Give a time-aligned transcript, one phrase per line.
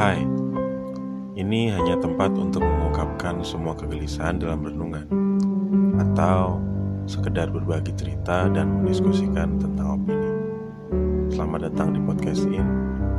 [0.00, 0.24] Hai,
[1.36, 5.04] ini hanya tempat untuk mengungkapkan semua kegelisahan dalam renungan
[6.00, 6.56] Atau
[7.04, 10.32] sekedar berbagi cerita dan mendiskusikan tentang opini.
[11.28, 12.64] Selamat datang di podcast ini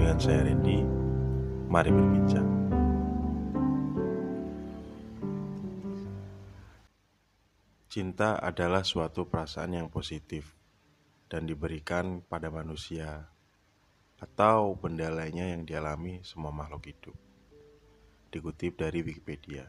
[0.00, 0.80] dengan saya Randy.
[1.68, 2.48] Mari berbincang.
[7.92, 10.56] Cinta adalah suatu perasaan yang positif
[11.28, 13.28] dan diberikan pada manusia
[14.20, 17.16] atau benda lainnya yang dialami semua makhluk hidup.
[18.28, 19.64] Dikutip dari Wikipedia.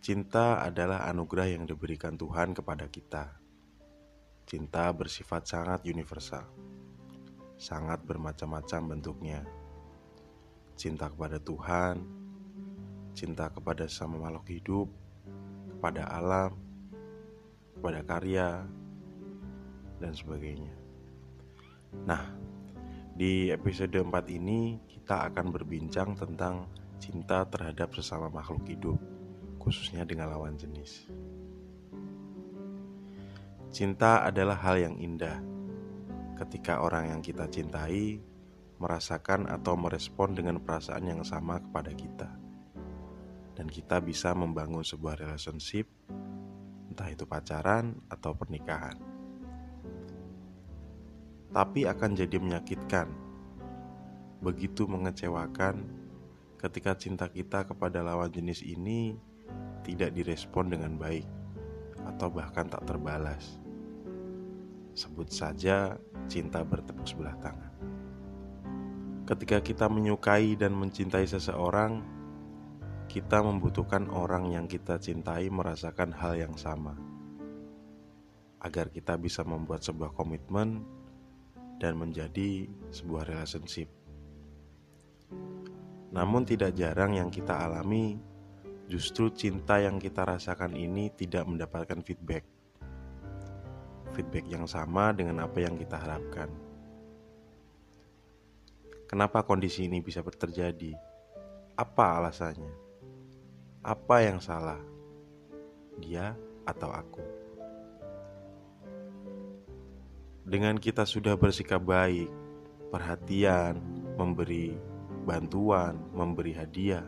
[0.00, 3.36] Cinta adalah anugerah yang diberikan Tuhan kepada kita.
[4.48, 6.48] Cinta bersifat sangat universal,
[7.60, 9.44] sangat bermacam-macam bentuknya.
[10.80, 12.00] Cinta kepada Tuhan,
[13.12, 14.88] cinta kepada sama makhluk hidup,
[15.76, 16.56] kepada alam,
[17.76, 18.64] kepada karya,
[20.00, 20.87] dan sebagainya.
[21.94, 22.24] Nah,
[23.16, 26.68] di episode 4 ini kita akan berbincang tentang
[27.00, 28.98] cinta terhadap sesama makhluk hidup,
[29.56, 31.08] khususnya dengan lawan jenis.
[33.72, 35.40] Cinta adalah hal yang indah
[36.36, 38.20] ketika orang yang kita cintai
[38.78, 42.30] merasakan atau merespon dengan perasaan yang sama kepada kita.
[43.58, 45.90] Dan kita bisa membangun sebuah relationship,
[46.86, 49.07] entah itu pacaran atau pernikahan
[51.52, 53.08] tapi akan jadi menyakitkan.
[54.38, 55.82] Begitu mengecewakan
[56.58, 59.18] ketika cinta kita kepada lawan jenis ini
[59.82, 61.26] tidak direspon dengan baik
[62.06, 63.58] atau bahkan tak terbalas.
[64.94, 65.94] Sebut saja
[66.26, 67.72] cinta bertepuk sebelah tangan.
[69.28, 72.00] Ketika kita menyukai dan mencintai seseorang,
[73.08, 76.96] kita membutuhkan orang yang kita cintai merasakan hal yang sama
[78.58, 80.82] agar kita bisa membuat sebuah komitmen
[81.78, 83.86] dan menjadi sebuah relationship.
[86.10, 88.18] Namun, tidak jarang yang kita alami,
[88.90, 92.42] justru cinta yang kita rasakan ini tidak mendapatkan feedback.
[94.12, 96.50] Feedback yang sama dengan apa yang kita harapkan.
[99.08, 100.92] Kenapa kondisi ini bisa terjadi?
[101.78, 102.74] Apa alasannya?
[103.80, 104.80] Apa yang salah?
[105.96, 106.36] Dia
[106.68, 107.47] atau aku?
[110.48, 112.32] Dengan kita sudah bersikap baik,
[112.88, 113.76] perhatian,
[114.16, 114.72] memberi
[115.28, 117.04] bantuan, memberi hadiah,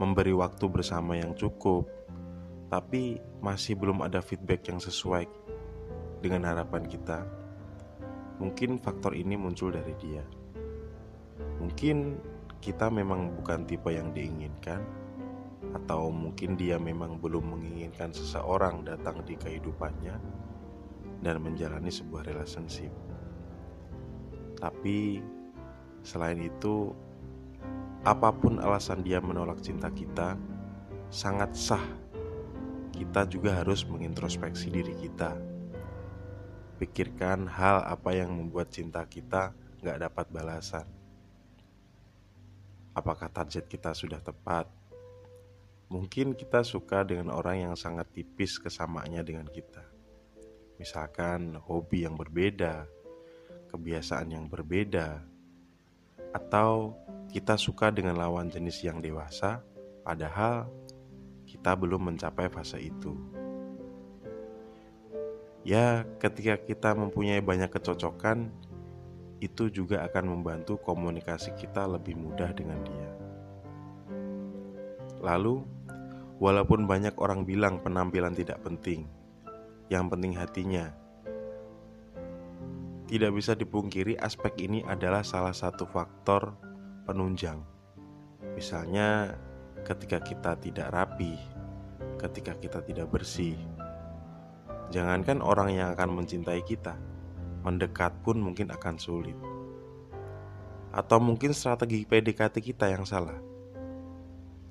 [0.00, 1.84] memberi waktu bersama yang cukup,
[2.72, 5.28] tapi masih belum ada feedback yang sesuai
[6.24, 7.28] dengan harapan kita.
[8.40, 10.24] Mungkin faktor ini muncul dari dia.
[11.60, 12.16] Mungkin
[12.64, 14.80] kita memang bukan tipe yang diinginkan,
[15.76, 20.47] atau mungkin dia memang belum menginginkan seseorang datang di kehidupannya
[21.22, 22.90] dan menjalani sebuah relationship.
[24.58, 25.22] Tapi
[26.02, 26.94] selain itu,
[28.06, 30.38] apa pun alasan dia menolak cinta kita,
[31.10, 31.86] sangat sah.
[32.94, 35.38] Kita juga harus mengintrospeksi diri kita.
[36.78, 40.86] Pikirkan hal apa yang membuat cinta kita gak dapat balasan.
[42.94, 44.66] Apakah target kita sudah tepat?
[45.88, 49.87] Mungkin kita suka dengan orang yang sangat tipis kesamaannya dengan kita
[50.78, 52.86] misalkan hobi yang berbeda,
[53.68, 55.20] kebiasaan yang berbeda,
[56.32, 56.94] atau
[57.28, 59.60] kita suka dengan lawan jenis yang dewasa,
[60.06, 60.70] padahal
[61.44, 63.12] kita belum mencapai fase itu.
[65.66, 68.48] Ya, ketika kita mempunyai banyak kecocokan,
[69.38, 73.10] itu juga akan membantu komunikasi kita lebih mudah dengan dia.
[75.20, 75.60] Lalu,
[76.38, 79.04] walaupun banyak orang bilang penampilan tidak penting,
[79.88, 80.92] yang penting hatinya.
[83.08, 86.52] Tidak bisa dipungkiri, aspek ini adalah salah satu faktor
[87.08, 87.64] penunjang.
[88.52, 89.32] Misalnya,
[89.80, 91.40] ketika kita tidak rapi,
[92.20, 93.56] ketika kita tidak bersih,
[94.92, 97.00] jangankan orang yang akan mencintai kita,
[97.64, 99.40] mendekat pun mungkin akan sulit,
[100.92, 103.40] atau mungkin strategi PDKT kita yang salah.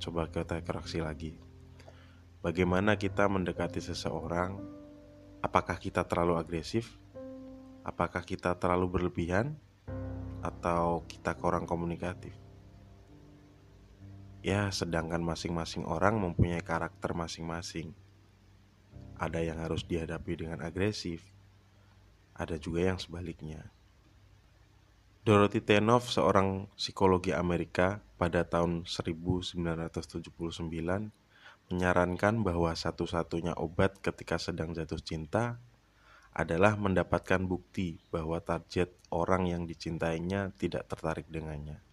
[0.00, 1.36] Coba kita koreksi lagi.
[2.40, 4.81] Bagaimana kita mendekati seseorang
[5.42, 6.94] Apakah kita terlalu agresif?
[7.82, 9.58] Apakah kita terlalu berlebihan?
[10.38, 12.30] Atau kita kurang komunikatif?
[14.42, 17.94] Ya, sedangkan masing-masing orang mempunyai karakter masing-masing.
[19.18, 21.22] Ada yang harus dihadapi dengan agresif,
[22.34, 23.70] ada juga yang sebaliknya.
[25.22, 30.34] Dorothy Tenoff, seorang psikologi Amerika pada tahun 1979,
[31.70, 35.62] menyarankan bahwa satu-satunya obat ketika sedang jatuh cinta
[36.32, 41.84] adalah mendapatkan bukti bahwa target orang yang dicintainya tidak tertarik dengannya.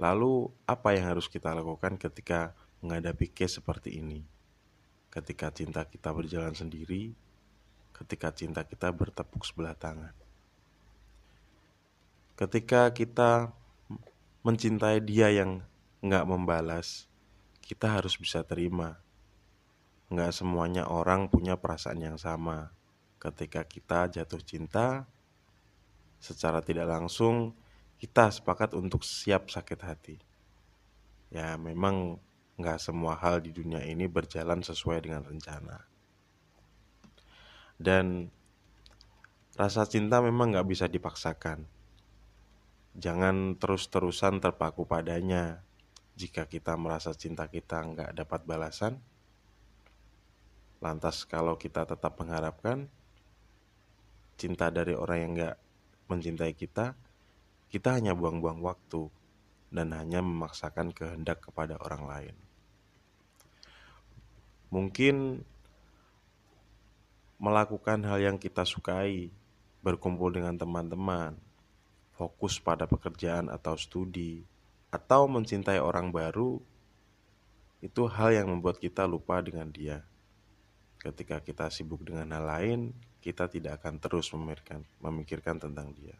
[0.00, 4.24] Lalu, apa yang harus kita lakukan ketika menghadapi case seperti ini?
[5.12, 7.12] Ketika cinta kita berjalan sendiri,
[7.92, 10.16] ketika cinta kita bertepuk sebelah tangan.
[12.32, 13.52] Ketika kita
[14.40, 15.60] mencintai dia yang
[16.00, 17.11] nggak membalas,
[17.62, 18.98] kita harus bisa terima.
[20.10, 22.74] Nggak semuanya orang punya perasaan yang sama.
[23.22, 25.06] Ketika kita jatuh cinta,
[26.18, 27.54] secara tidak langsung
[28.02, 30.16] kita sepakat untuk siap sakit hati.
[31.30, 32.18] Ya memang
[32.58, 35.86] nggak semua hal di dunia ini berjalan sesuai dengan rencana.
[37.78, 38.28] Dan
[39.56, 41.64] rasa cinta memang nggak bisa dipaksakan.
[42.92, 45.64] Jangan terus-terusan terpaku padanya.
[46.12, 49.00] Jika kita merasa cinta kita nggak dapat balasan,
[50.82, 52.90] lantas kalau kita tetap mengharapkan
[54.36, 55.56] cinta dari orang yang nggak
[56.10, 56.92] mencintai kita,
[57.72, 59.08] kita hanya buang-buang waktu
[59.72, 62.36] dan hanya memaksakan kehendak kepada orang lain.
[64.68, 65.40] Mungkin
[67.40, 69.32] melakukan hal yang kita sukai,
[69.80, 71.34] berkumpul dengan teman-teman,
[72.14, 74.44] fokus pada pekerjaan atau studi,
[74.92, 76.60] atau mencintai orang baru,
[77.80, 80.04] itu hal yang membuat kita lupa dengan dia.
[81.00, 82.80] Ketika kita sibuk dengan hal lain,
[83.24, 86.14] kita tidak akan terus memikirkan, memikirkan tentang dia.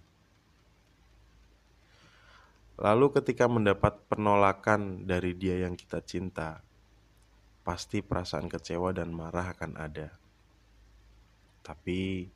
[2.80, 6.64] Lalu ketika mendapat penolakan dari dia yang kita cinta,
[7.62, 10.08] pasti perasaan kecewa dan marah akan ada.
[11.62, 12.26] Tapi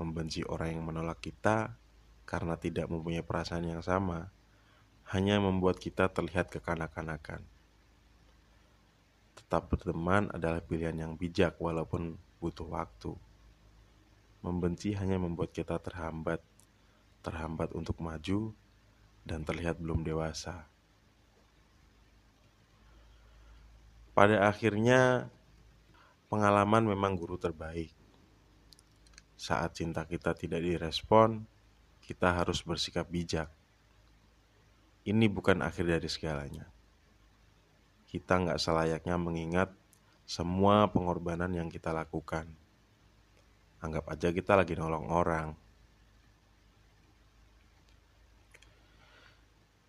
[0.00, 1.76] membenci orang yang menolak kita
[2.24, 4.32] karena tidak mempunyai perasaan yang sama
[5.12, 7.44] hanya membuat kita terlihat kekanak-kanakan.
[9.36, 13.12] Tetap berteman adalah pilihan yang bijak walaupun butuh waktu.
[14.40, 16.40] Membenci hanya membuat kita terhambat,
[17.20, 18.56] terhambat untuk maju
[19.28, 20.64] dan terlihat belum dewasa.
[24.16, 25.28] Pada akhirnya,
[26.32, 27.92] pengalaman memang guru terbaik.
[29.36, 31.44] Saat cinta kita tidak direspon,
[32.00, 33.52] kita harus bersikap bijak.
[35.02, 36.70] Ini bukan akhir dari segalanya.
[38.06, 39.74] Kita nggak selayaknya mengingat
[40.22, 42.46] semua pengorbanan yang kita lakukan.
[43.82, 45.58] Anggap aja kita lagi nolong orang.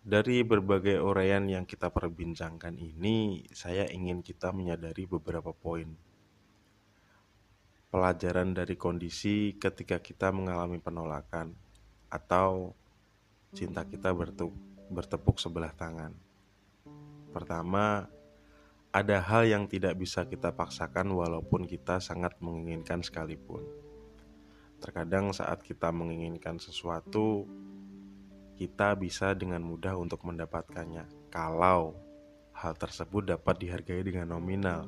[0.04, 5.94] Dari berbagai uraian yang kita perbincangkan ini, saya ingin kita menyadari beberapa poin.
[7.88, 11.54] Pelajaran dari kondisi ketika kita mengalami penolakan
[12.10, 12.74] atau
[13.54, 14.10] cinta kita
[14.90, 16.12] bertepuk sebelah tangan.
[17.32, 18.08] Pertama,
[18.94, 23.66] ada hal yang tidak bisa kita paksakan walaupun kita sangat menginginkan sekalipun.
[24.78, 27.42] Terkadang saat kita menginginkan sesuatu,
[28.54, 31.98] kita bisa dengan mudah untuk mendapatkannya kalau
[32.54, 34.86] hal tersebut dapat dihargai dengan nominal.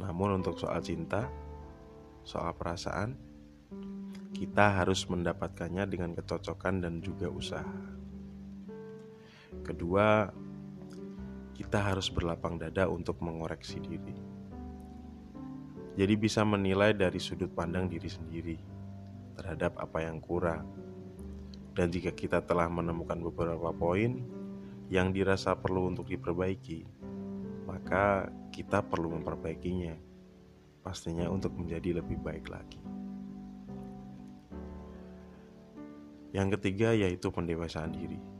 [0.00, 1.28] Namun untuk soal cinta,
[2.24, 3.20] soal perasaan,
[4.32, 7.95] kita harus mendapatkannya dengan kecocokan dan juga usaha.
[9.66, 10.30] Kedua,
[11.58, 14.14] kita harus berlapang dada untuk mengoreksi diri.
[15.98, 18.56] Jadi bisa menilai dari sudut pandang diri sendiri
[19.34, 20.86] terhadap apa yang kurang
[21.76, 24.24] dan jika kita telah menemukan beberapa poin
[24.88, 26.88] yang dirasa perlu untuk diperbaiki,
[27.68, 29.92] maka kita perlu memperbaikinya,
[30.80, 32.80] pastinya untuk menjadi lebih baik lagi.
[36.32, 38.35] Yang ketiga yaitu pendewasaan diri.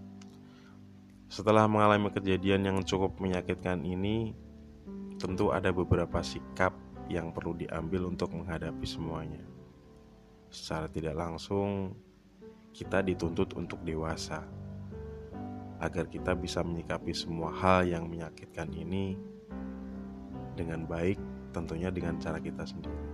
[1.26, 4.30] Setelah mengalami kejadian yang cukup menyakitkan ini,
[5.18, 6.70] tentu ada beberapa sikap
[7.10, 9.42] yang perlu diambil untuk menghadapi semuanya.
[10.50, 11.98] Secara tidak langsung,
[12.70, 14.46] kita dituntut untuk dewasa
[15.82, 19.18] agar kita bisa menyikapi semua hal yang menyakitkan ini
[20.56, 21.18] dengan baik,
[21.52, 23.04] tentunya dengan cara kita sendiri.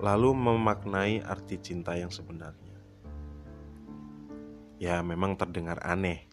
[0.00, 2.69] Lalu memaknai arti cinta yang sebenarnya.
[4.80, 6.24] Ya, memang terdengar aneh.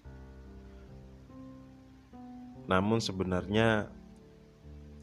[2.63, 3.91] Namun sebenarnya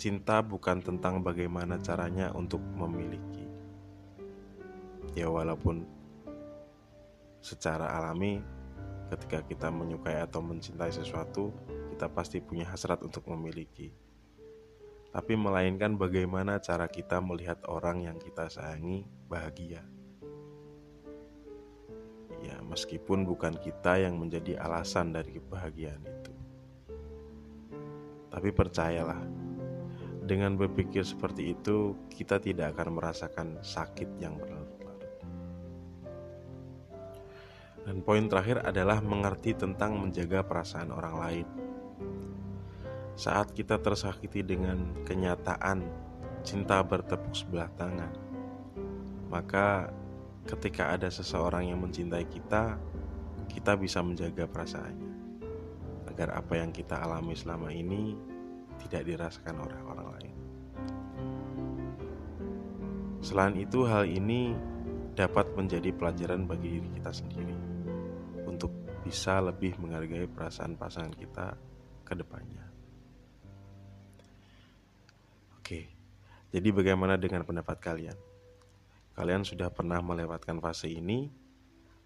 [0.01, 3.45] cinta bukan tentang bagaimana caranya untuk memiliki.
[5.13, 5.85] Ya walaupun
[7.45, 8.41] secara alami
[9.13, 11.53] ketika kita menyukai atau mencintai sesuatu
[11.93, 13.93] kita pasti punya hasrat untuk memiliki.
[15.13, 19.94] Tapi melainkan bagaimana cara kita melihat orang yang kita sayangi bahagia
[22.45, 26.33] ya meskipun bukan kita yang menjadi alasan dari kebahagiaan itu
[28.29, 29.25] tapi percayalah
[30.25, 34.75] dengan berpikir seperti itu kita tidak akan merasakan sakit yang berlalu
[37.85, 41.49] Dan poin terakhir adalah mengerti tentang menjaga perasaan orang lain.
[43.15, 45.85] Saat kita tersakiti dengan kenyataan
[46.41, 48.11] cinta bertepuk sebelah tangan,
[49.29, 49.93] maka
[50.45, 52.77] ketika ada seseorang yang mencintai kita,
[53.49, 55.13] kita bisa menjaga perasaannya
[56.13, 58.15] agar apa yang kita alami selama ini
[58.87, 60.35] tidak dirasakan oleh orang lain.
[63.25, 64.53] Selain itu, hal ini
[65.17, 67.57] dapat menjadi pelajaran bagi diri kita sendiri
[68.45, 68.69] untuk
[69.01, 71.57] bisa lebih menghargai perasaan pasangan kita
[72.05, 72.65] ke depannya.
[75.57, 75.89] Oke,
[76.53, 78.34] jadi bagaimana dengan pendapat kalian?
[79.15, 81.31] Kalian sudah pernah melewatkan fase ini,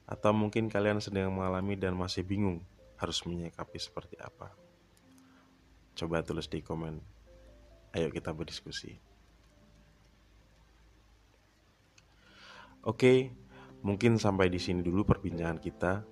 [0.08, 2.64] atau mungkin kalian sedang mengalami dan masih bingung
[2.96, 4.52] harus menyikapi seperti apa?
[5.96, 7.00] Coba tulis di komen.
[7.96, 9.00] Ayo kita berdiskusi.
[12.84, 13.34] Oke,
[13.84, 16.04] mungkin sampai di sini dulu perbincangan kita.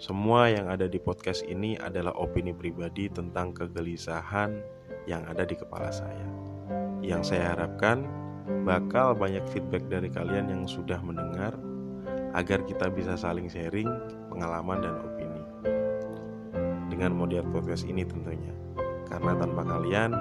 [0.00, 4.56] Semua yang ada di podcast ini adalah opini pribadi tentang kegelisahan
[5.04, 6.28] yang ada di kepala saya.
[7.04, 8.08] Yang saya harapkan
[8.64, 11.56] bakal banyak feedback dari kalian yang sudah mendengar
[12.34, 13.90] agar kita bisa saling sharing
[14.30, 15.42] pengalaman dan opini.
[16.90, 18.54] Dengan model podcast ini tentunya.
[19.10, 20.14] Karena tanpa kalian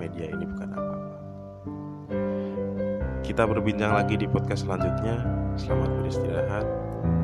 [0.00, 1.08] media ini bukan apa-apa.
[3.20, 5.20] Kita berbincang lagi di podcast selanjutnya.
[5.60, 6.64] Selamat beristirahat.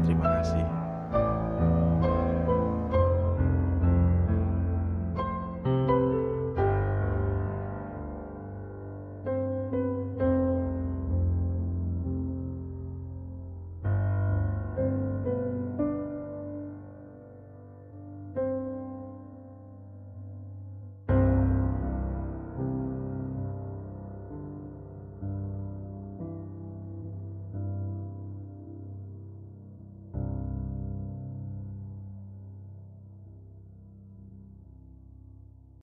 [0.04, 0.75] Terima kasih.